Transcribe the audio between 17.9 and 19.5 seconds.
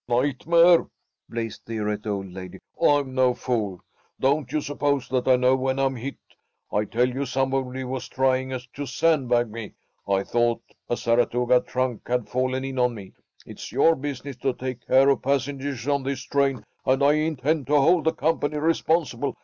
the company responsible.